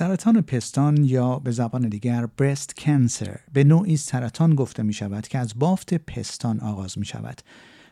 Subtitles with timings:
[0.00, 5.38] سرطان پستان یا به زبان دیگر برست کنسر به نوعی سرطان گفته می شود که
[5.38, 7.40] از بافت پستان آغاز می شود.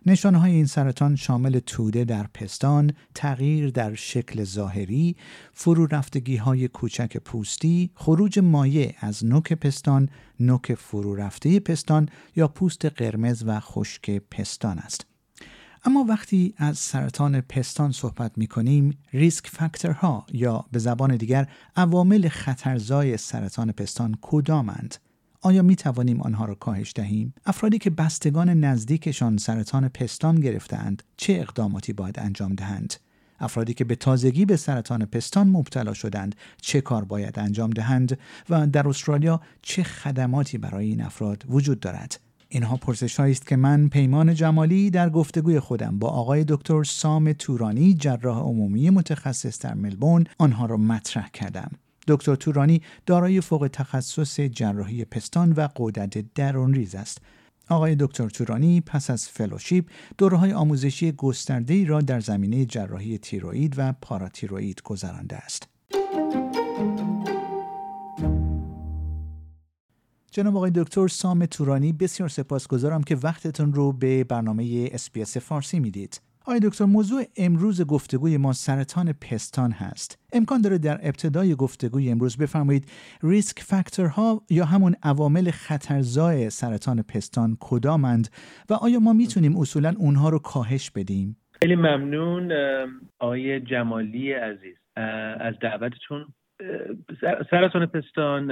[0.06, 5.16] نشانه های این سرطان شامل توده در پستان، تغییر در شکل ظاهری،
[5.52, 10.08] فرو رفتگی های کوچک پوستی، خروج مایع از نوک پستان،
[10.40, 15.07] نوک فرو رفته پستان یا پوست قرمز و خشک پستان است.
[15.88, 22.28] اما وقتی از سرطان پستان صحبت می کنیم ریسک فاکتورها یا به زبان دیگر عوامل
[22.28, 24.94] خطرزای سرطان پستان کدامند؟
[25.40, 31.32] آیا می توانیم آنها را کاهش دهیم؟ افرادی که بستگان نزدیکشان سرطان پستان گرفتند چه
[31.32, 32.94] اقداماتی باید انجام دهند؟
[33.40, 38.18] افرادی که به تازگی به سرطان پستان مبتلا شدند چه کار باید انجام دهند
[38.50, 43.88] و در استرالیا چه خدماتی برای این افراد وجود دارد؟ اینها پرسش است که من
[43.88, 50.24] پیمان جمالی در گفتگوی خودم با آقای دکتر سام تورانی جراح عمومی متخصص در ملبورن
[50.38, 51.70] آنها را مطرح کردم.
[52.08, 57.18] دکتر تورانی دارای فوق تخصص جراحی پستان و غدد درون ریز است.
[57.68, 59.88] آقای دکتر تورانی پس از فلوشیپ
[60.18, 65.68] دوره‌های آموزشی گسترده را در زمینه جراحی تیروئید و پاراتیروئید گذرانده است.
[70.32, 76.20] جناب آقای دکتر سام تورانی بسیار سپاسگزارم که وقتتون رو به برنامه SBS فارسی می‌دید.
[76.46, 80.18] آقای دکتر موضوع امروز گفتگوی ما سرطان پستان هست.
[80.32, 82.90] امکان داره در ابتدای گفتگوی امروز بفرمایید
[83.22, 88.28] ریسک فاکتورها یا همون عوامل خطرزای سرطان پستان کدامند
[88.70, 92.52] و آیا ما می‌تونیم اصولا اونها رو کاهش بدیم؟ خیلی ممنون
[93.18, 94.76] آقای جمالی عزیز
[95.40, 96.26] از دعوتتون
[97.50, 98.50] سرطان پستان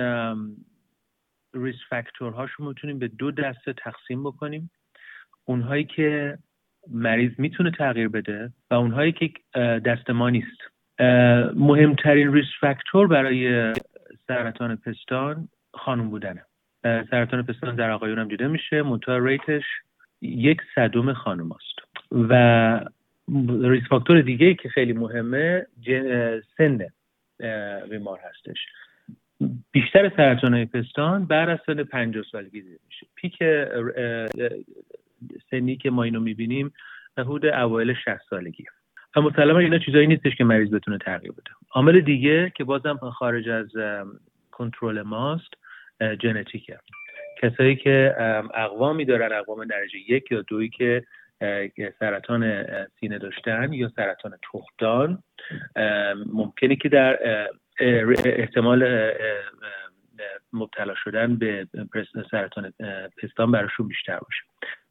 [1.56, 4.70] ریس فاکتورهاشو می‌تونیم به دو دسته تقسیم بکنیم.
[5.44, 6.38] اونهایی که
[6.90, 9.30] مریض می‌تونه تغییر بده و اونهایی که
[9.78, 10.60] دست ما نیست.
[11.54, 13.72] مهمترین risk factor برای
[14.28, 16.42] سرطان پستان خانم بودنه.
[16.82, 18.82] سرطان پستان در آقایون هم دیده میشه.
[18.82, 19.64] منتها rate ش
[20.20, 22.04] یک صدوم خانم هاست.
[22.12, 22.80] و
[23.62, 25.66] risk factor دیگه که خیلی مهمه
[26.58, 26.86] سن
[27.90, 28.58] بیمار هستش.
[29.72, 33.06] بیشتر سرطان پستان بعد از سن 50 سالگی دیده میشه.
[33.14, 33.34] peak
[35.50, 36.72] سنی که ما اینو می‌بینیم
[37.18, 38.64] حدود اوایل 60 سالگی.
[39.14, 41.50] اما مسلما اینا چیزایی نیستش که مریض بتونه تغییر بده.
[41.70, 43.68] عامل دیگه که بازم خارج از
[44.50, 45.54] کنترل ماست
[46.22, 46.78] ژنتیکه
[47.42, 48.14] کسایی که
[48.54, 51.04] اقوامی دارن اقوام درجه یک یا دوی که
[51.98, 52.64] سرطان
[53.00, 55.22] سینه داشتن یا سرطان تخمدان
[56.32, 57.18] ممکنه که در
[58.24, 59.12] احتمال
[60.52, 61.66] مبتلا شدن به
[62.30, 62.72] سرطان
[63.22, 64.42] پستان براشون بیشتر باشه.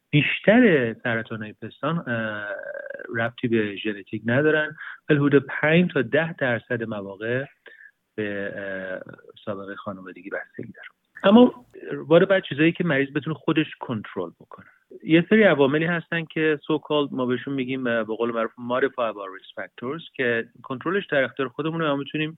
[0.09, 2.05] بیشتر سرطان های پستان
[3.15, 4.75] ربطی به ژنتیک ندارن.
[5.09, 7.45] ولی حدود 5 تا 10 درصد مواقع
[8.15, 8.53] به
[9.45, 10.87] سابقه خانوادگی بستگی داره.
[11.23, 11.65] اما
[12.07, 14.65] باره بعد چیزایی که مریض بتونه خودش کنترل بکنه.
[15.03, 19.61] یه سری عواملی هستن که سو کال ما بهشون میگیم به قول معروف modifiable risk
[19.61, 22.37] factors که کنترلش در اختیار خودمونه و می‌تونیم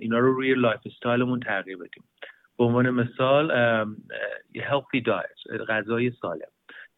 [0.00, 2.04] اینا رو روی lifestyle مون تغییر بدیم.
[2.58, 3.50] به عنوان مثال
[4.52, 6.48] یه healthy diet غذای سالم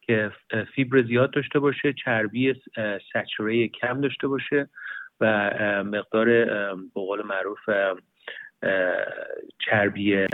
[0.01, 0.31] که
[0.75, 2.61] فیبر زیاد داشته باشه چربی
[3.13, 4.69] saturated کم داشته باشه
[5.19, 6.25] و مقدار
[6.75, 7.69] به قول معروف
[9.59, 10.27] چربی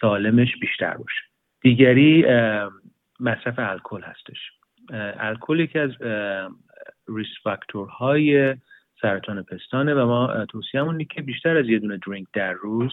[0.00, 1.20] سالمش بیشتر باشه.
[1.60, 2.26] دیگری
[3.20, 4.38] مصرف الکل هستش.
[5.18, 5.90] الکل یکی از
[7.08, 8.54] ریس فاکتورهای
[9.02, 12.92] سرطان پستانه و ما توصیهمون که بیشتر از یه دونه درینک در روز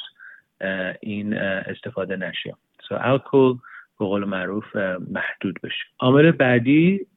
[1.01, 2.55] این استفاده نشه.
[2.89, 3.53] سو الکل
[3.99, 4.75] به قول معروف
[5.11, 5.83] محدود بشه.
[5.99, 7.07] عامل بعدی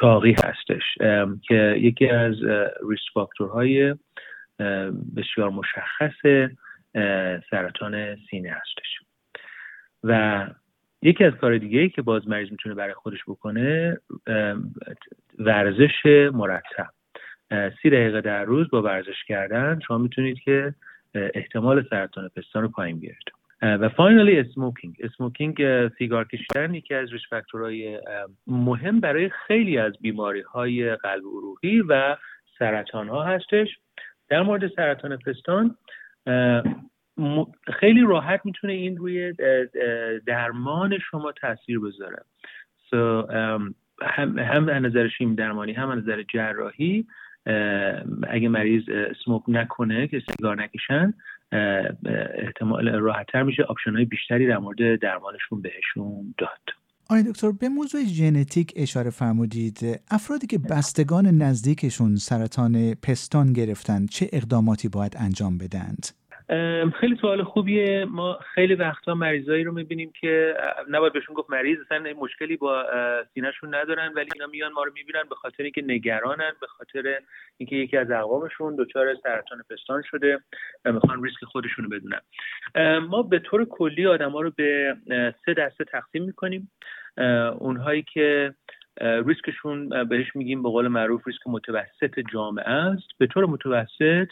[0.00, 0.82] چاقی هستش
[1.48, 2.34] که یکی از
[2.90, 3.94] ریسک فاکتورهای
[5.16, 6.50] بسیار مشخص
[7.50, 8.98] سرطان سینه هستش.
[10.04, 10.46] و
[11.02, 13.98] یکی از کار دیگه ای که باز مریض می‌تونه برای خودش بکنه
[15.38, 16.90] ورزش مرتب.
[17.50, 20.74] سی دقیقه در روز با ورزش کردن شما می‌تونید که
[21.14, 23.32] احتمال سرطان پستان رو پایین بیارید.
[23.62, 28.00] و فاینالی اسموکینگ اسموکینگ سیگار کشیدن یکی از ریسک فاکتورهای
[28.46, 32.16] مهم برای خیلی از بیماری های قلب عروقی و
[32.58, 33.68] سرطان ها هستش.
[34.28, 35.76] در مورد سرطان پستان
[37.80, 39.34] خیلی راحت می‌تونه این روی
[40.26, 42.22] درمان شما تاثیر بذاره.
[42.90, 43.30] So,
[44.02, 47.06] هم هم از نظر شیمی درمانی هم از نظر جراحی
[48.28, 48.82] اگه مریض
[49.24, 51.14] سموک نکنه که سیگار نکشن
[52.34, 53.62] احتمال راحتتر میشه.
[53.62, 56.60] option های بیشتری در مورد درمانشون بهشون داد.
[57.10, 60.00] آقای دکتر به موضوع ژنتیک اشاره فرمودید.
[60.10, 66.06] افرادی که بستگان نزدیکشون سرطان پستان گرفتن چه اقداماتی باید انجام بدند؟
[67.00, 68.04] خیلی سوال خوبیه.
[68.04, 70.54] ما خیلی وقتا مریضایی رو می‌بینیم که
[70.90, 72.84] نباید بهشون گفت مریض اصلا مشکلی با
[73.34, 77.18] سینهشون ندارن ولی اینا میان ما رو می‌بینن به خاطر اینکه نگرانن به خاطر
[77.56, 80.38] اینکه یکی از اقوامشون دچار سرطان پستان شده
[80.84, 82.20] و می‌خوان ریسک خودشون رو بدونن
[82.98, 84.96] ما به طور کلی آدما رو به
[85.46, 86.70] سه دسته تقسیم می‌کنیم.
[87.58, 88.54] اونهایی که
[89.00, 93.08] ریسکشون بهش میگیم به قول معروف ریسک متوسط جامعه است.
[93.18, 94.28] به طور متوسط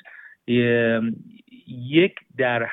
[1.69, 2.69] یک در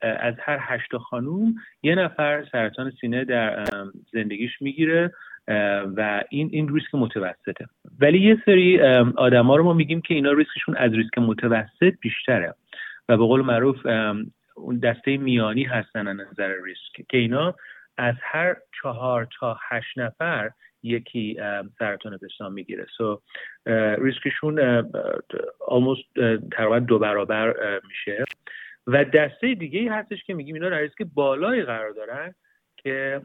[0.00, 3.64] از هر هشت خانوم یه نفر سرطان سینه در
[4.12, 5.12] زندگیش می‌گیره
[5.96, 7.66] و این این ریسک متوسطه.
[8.00, 8.80] ولی یه سری
[9.16, 12.54] آدما رو ما میگیم که اینا ریسکشون از ریسک متوسط بیشتره
[13.08, 13.86] و به قول معروف
[14.56, 17.54] اون دسته میانی هستن از نظر ریسک که اینا
[17.98, 20.50] از هر چهار تا هشت نفر
[20.84, 21.36] یکی
[21.78, 22.86] سرطان پستان می‌گیره.
[22.96, 23.20] سو
[23.98, 24.82] ریسکشون
[25.60, 26.04] almost
[26.52, 28.24] تقریبا دو برابر میشه.
[28.86, 32.34] و دسته دیگه ای هستش که میگیم اینا در ریسک بالایی قرار دارن
[32.76, 33.20] که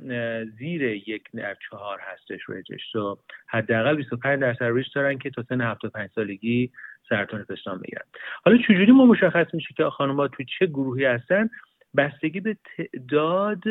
[0.60, 3.18] زیر یک در چهار هستش ریجش سو
[3.48, 6.72] حداقل 25 درصد ریسک دارن که تا سن 75 سالگی
[7.10, 8.04] سرطان پستان می‌گیرن.
[8.46, 11.50] حالا چجوری ما مشخص میشه که خانم‌ها تو چه گروهی هستن؟
[11.98, 13.64] بستگی به تعداد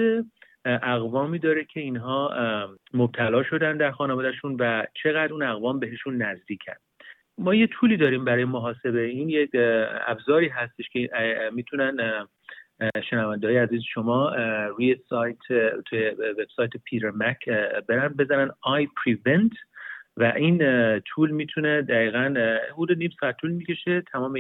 [0.68, 2.30] اقوامی داره که اینها
[2.94, 6.72] مبتلا شدن در خانوادهشون و چقدر اون اقوام بهشون نزدیکن.
[7.38, 9.00] ما یه طولی داریم برای محاسبه.
[9.00, 9.50] این یک
[10.06, 11.10] ابزاری هستش که
[11.52, 12.26] می‌تونن
[13.10, 14.34] شنونده عزیز شما
[14.68, 15.38] روی سایت
[15.86, 17.48] توی وبسایت پیتر مک
[17.88, 18.50] برن بزنن.
[18.62, 19.52] آی پریونت
[20.18, 20.58] و این
[21.00, 22.34] طول می‌تونه دقیقا
[22.72, 24.34] حدود نیم ساعت طول می‌کشه تمام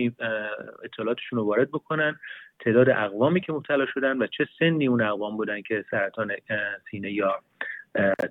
[0.84, 2.16] اطلاعاتشون رو وارد بکنن.
[2.60, 6.32] تعداد اقوامی که مبتلا شدن و چه سنی اون اقوام بودن که سرطان
[6.90, 7.34] سینه یا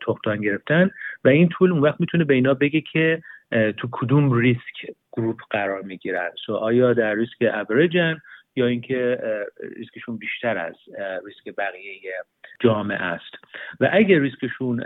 [0.07, 0.89] تخمدان گرفتن.
[1.23, 3.21] و این tool اون وقت می‌تونه به اینا بگه که
[3.77, 6.29] تو کدوم risk group قرار می‌گیرن.
[6.45, 8.19] so آیا در ریسک اوریجن
[8.57, 9.19] یا اینکه
[9.77, 10.75] ریسکشون بیشتر از
[11.25, 12.13] ریسک بقیه
[12.59, 13.35] جامعه است.
[13.79, 14.83] و اگر ریسکشون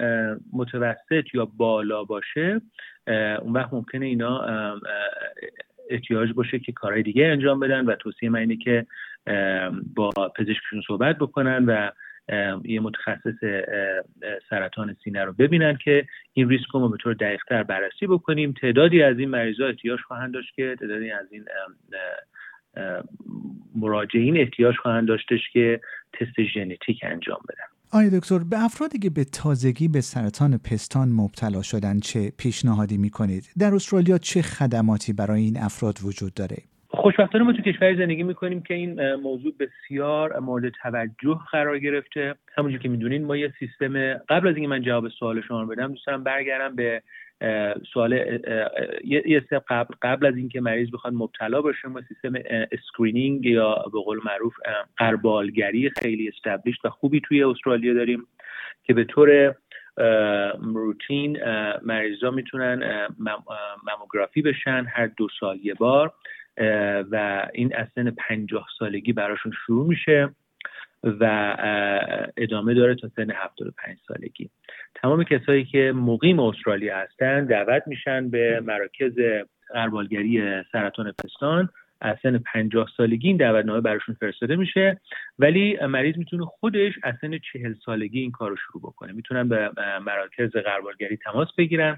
[0.53, 2.61] متوسط یا بالا باشه
[3.41, 4.45] اون وقت ممکنه اینا
[5.89, 8.85] احتیاج باشه که کارهای دیگه انجام بدن و توصیه من اینه که
[9.95, 11.89] با پزشکشون صحبت بکنن و
[12.63, 13.35] یه متخصص
[14.49, 18.51] سرطان سینه رو ببینن که این ریسک رو به طور دقیقتر بررسی بکنیم.
[18.61, 21.45] تعدادی از این مریضا احتیاج خواهند داشت که تعدادی از این
[23.75, 25.81] مراجعین احتیاج خواهند داشتش که
[26.13, 31.61] تست ژنتیک انجام بدن آیا دکتر به افرادی که به تازگی به سرطان پستان مبتلا
[31.61, 36.57] شدن چه پیشنهادی می کنید؟ در استرالیا چه خدماتی برای این افراد وجود داره؟
[36.87, 42.81] خوشبختانه ما تو کشوری زندگی می‌کنیم که این موضوع بسیار مورد توجه قرار گرفته همونجور
[42.81, 46.23] که می‌دونین ما یه سیستم قبل از اینکه من جواب سوال شما بدم دوست دارم
[46.23, 47.01] برگردم به
[47.93, 48.13] سوال
[49.03, 52.33] یه سه قبل قبل از اینکه مریض بخواد مبتلا باشه ما سیستم
[52.71, 54.53] screening یا به قول معروف
[54.97, 58.27] غربالگری خیلی established و خوبی توی استرالیا داریم
[58.83, 59.55] که به طور
[60.61, 61.37] روتین
[61.81, 63.07] مریضا می‌تونن
[63.97, 66.13] مموگرافی بشن هر دو سال یه بار
[67.11, 70.29] و این از سن پنجاه سالگی براشون شروع میشه.
[71.03, 71.55] و
[72.37, 74.49] ادامه داره تا سن 75 سالگی.
[74.95, 79.13] تمام کسایی که مقیم استرالیا هستن دعوت میشن به مراکز
[79.73, 81.69] قربالگری سرطان پستان.
[82.03, 85.01] از سن 50 سالگی این دعوتنامه براشون فرستاده میشه.
[85.39, 89.13] ولی مریض می‌تونه خودش از سن 40 سالگی این کار رو شروع بکنه.
[89.13, 89.71] می‌تونن به
[90.05, 91.97] مراکز غربالگری تماس بگیرن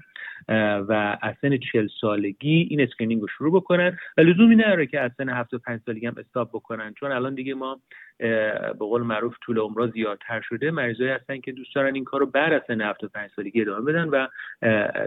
[0.88, 3.98] و از سن 40 سالگی این screening رو شروع بکنن.
[4.16, 6.94] و لزومی نداره که از سن 75 سالگی هم stop بکنن.
[6.94, 7.80] چون الان دیگه ما
[8.18, 10.70] به قول معروف طول عمرها زیادتر شده.
[10.70, 14.08] مریضایی هستن که دوست دارن این کار رو بعد از سن 75 سالگی ادامه بدن
[14.08, 14.26] و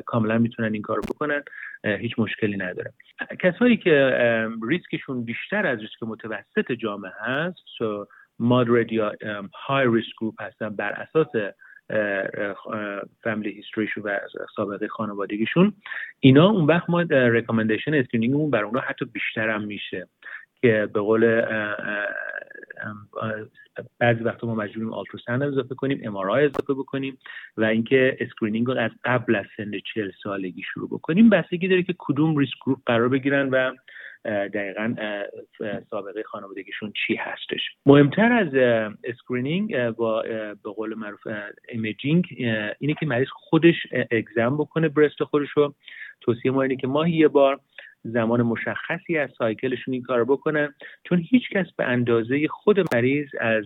[0.05, 1.43] کاملا می‌تونن این کار رو بکنن
[1.83, 2.93] هیچ مشکلی نداره.
[3.39, 4.17] کسایی که
[4.67, 7.57] ریسکشون بیشتر از ریسک متوسط جامعه هست
[8.41, 9.11] moderate یا
[9.67, 11.27] high risk group هستن بر اساس
[13.23, 14.19] family history شون و
[14.55, 15.73] سابقه خانوادگیشون
[16.19, 20.07] اینا اون وقت ما recommendation screening مون بر اونها حتی بیشتر هم میشه
[20.61, 21.41] که به قول
[23.99, 27.17] بعضی وقتا ما مجبوریم ultrasound اضافه کنیم MRI اضافه بکنیم
[27.57, 31.29] و اینکه screening رو از قبل از سن چهل سالگی شروع بکنیم.
[31.29, 33.71] بستگی داره که کدوم risk group قرار بگیرن و
[34.25, 34.95] دقیقا
[35.89, 37.61] سابقه خانوادگیشون چی هستش.
[37.85, 38.47] مهمتر از
[39.03, 40.21] screening با
[40.63, 41.27] به قول معروف
[41.69, 42.25] imaging
[42.79, 43.75] اینه که مریض خودش
[44.11, 45.73] exam بکنه breast خودش رو.
[46.21, 47.59] توصیه ما اینه که ماهی یه بار
[48.03, 50.73] زمان مشخصی از cycle شون این کار بکنن
[51.03, 53.65] چون هیچ کس به اندازه خود مریض از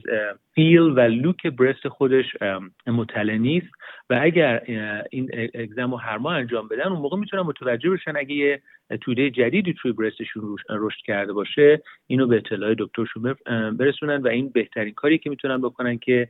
[0.56, 2.26] feel و look breast خودش
[2.88, 3.68] مطلع نیست.
[4.10, 4.62] و اگر
[5.10, 8.62] این exam رو هر ماه انجام بدن اون موقع می‌تونن متوجه بشن اگه یه
[9.02, 13.36] توده جدیدی توی برستشون رشد کرده باشه اینو به اطلاع دکترشون
[13.78, 16.30] برسونن و این بهترین کاری که می‌تونن بکنن که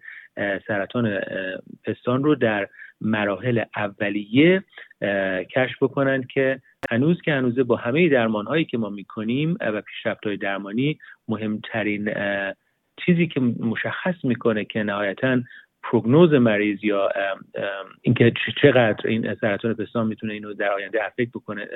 [0.67, 1.19] سرطان
[1.83, 2.67] پستان رو در
[3.01, 4.63] مراحل اولیه
[5.55, 10.25] کشف بکنن که هنوز که هنوزه با همه درمان هایی که ما می‌کنیم و پیشرفت
[10.25, 12.13] های درمانی مهمترین
[13.05, 15.41] چیزی که مشخص می‌کنه که نهایتا
[15.83, 17.09] پروگنوز مریض یا
[18.01, 21.67] اینکه چقدر این سرطان پستان می‌تونه اینو در آینده افکت بکنه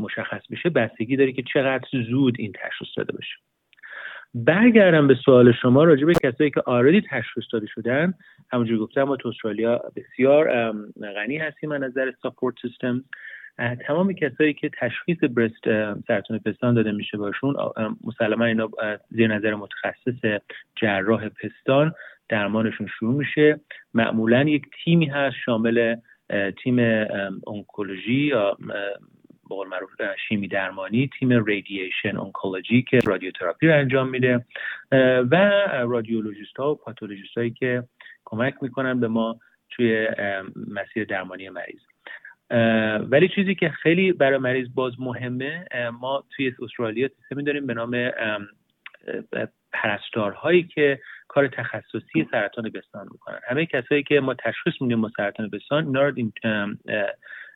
[0.00, 3.34] مشخص بشه بستگی داره که چقدر زود این تشخیص داده بشه.
[4.34, 8.14] برگردم به سوال شما راجع به کسایی که آردی تشخیص داده شدن.
[8.52, 10.72] همونجور گفتم ما تو استرالیا بسیار
[11.14, 13.04] غنی هستیم از نظر ساپورت سیستم
[13.86, 15.64] تمام کسایی که تشخیص برست
[16.08, 17.54] سرطان پستان داده میشه باشون
[18.04, 18.70] مسلما اینا
[19.10, 20.40] زیر نظر متخصص
[20.76, 21.92] جراح پستان
[22.28, 23.60] درمانشون شروع میشه.
[23.94, 25.96] معمولا یک تیمی هست شامل
[26.62, 26.78] تیم
[27.46, 28.56] اونکولوژی یا
[29.48, 29.90] به معروف
[30.28, 34.44] شیمی درمانی تیم رادییشن اونکولوژی که رادیوتراپی رو انجام میده.
[35.30, 35.36] و
[35.88, 37.82] رادیولوژیست ها و پاتولوژیست هایی که
[38.24, 39.40] کمک می‌کنن به ما
[39.70, 40.08] توی
[40.74, 41.80] مسیر درمانی مریض.
[43.10, 45.64] ولی چیزی که خیلی برای مریض باز مهمه
[46.00, 48.10] ما توی استرالیا سیستمی داریم به نام
[49.72, 53.38] پرستارهایی که کار تخصصی سرطان بستان می‌کنن.
[53.48, 56.14] همه کسایی که ما تشخیص میدیم با سرطان بستان اینا رو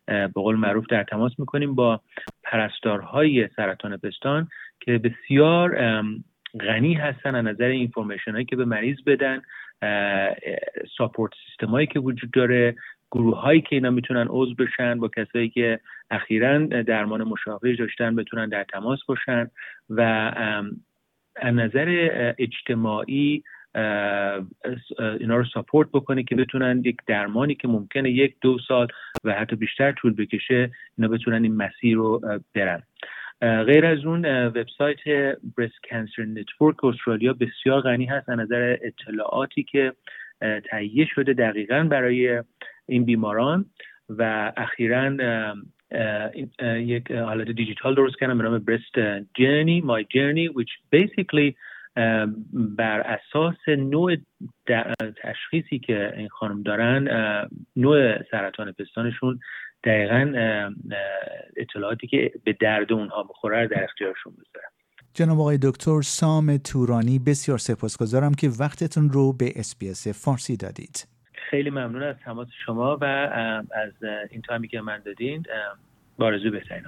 [0.06, 2.00] به قول معروف در تماس می‌کنیم با
[2.42, 4.48] پرستارهای سرطان پستان
[4.80, 5.76] که بسیار
[6.60, 9.42] غنی هستن از نظر اینفورمیشن هایی که به مریض بدن
[10.96, 12.76] ساپورت سیستم هایی که وجود داره.
[13.14, 15.80] گروه هایی که اینا می‌تونن عضو بشن با کسایی که
[16.11, 19.50] اخیرا درمان مشابه داشتن بتونن در تماس باشن
[19.90, 20.00] و
[21.37, 23.42] از نظر اجتماعی
[25.21, 28.87] اینا رو support بکنه که بتونن یک درمانی که ممکنه یک دو سال
[29.25, 32.21] و حتی بیشتر طول بکشه اینا بتونن این مسیر رو
[32.54, 32.83] برن.
[33.42, 34.99] غیر از اون وبسایت
[35.56, 39.92] Breast Cancer Network Australia بسیار غنی هست از نظر اطلاعاتی که
[40.71, 42.42] تهیه شده دقیقا برای
[42.87, 43.67] این بیماران
[44.09, 45.17] و اخیرا
[46.76, 51.55] یک حالت دیجیتال درست کردم به نام برست جرنی مای جرنی which basically
[52.53, 54.17] بر اساس نوع
[55.23, 57.09] تشخیصی که این خانم دارن
[57.76, 59.41] نوع سرطان پستانشون
[59.85, 60.33] دقیقا
[61.57, 64.69] اطلاعاتی که به درد اونها بخوره در اختیارشون بذارن
[65.14, 71.13] جناب آقای دکتر سام تورانی بسیار سپاسگزارم که وقتتون رو به اسپیس فارسی دادید.
[71.50, 73.04] خیلی ممنون از تماس شما و
[73.74, 73.92] از
[74.30, 75.42] این تایمی که من دادین
[76.18, 76.84] بارزو بهترین